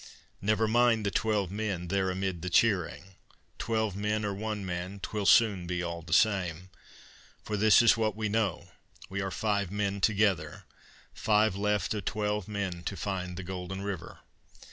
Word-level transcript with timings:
Never 0.41 0.67
mind 0.67 1.05
the 1.05 1.11
twelve 1.11 1.51
men 1.51 1.87
there 1.89 2.09
amid 2.09 2.41
the 2.41 2.49
cheering 2.49 3.17
Twelve 3.59 3.95
men 3.95 4.25
or 4.25 4.33
one 4.33 4.65
man, 4.65 4.99
'twill 4.99 5.27
soon 5.27 5.67
be 5.67 5.83
all 5.83 6.01
the 6.01 6.11
same; 6.11 6.71
For 7.43 7.55
this 7.55 7.83
is 7.83 7.97
what 7.97 8.15
we 8.15 8.27
know: 8.27 8.71
we 9.09 9.21
are 9.21 9.29
five 9.29 9.69
men 9.69 10.01
together, 10.01 10.63
Five 11.13 11.55
left 11.55 11.93
o' 11.93 11.99
twelve 11.99 12.47
men 12.47 12.81
to 12.85 12.97
find 12.97 13.37
the 13.37 13.43
golden 13.43 13.83
river. 13.83 14.21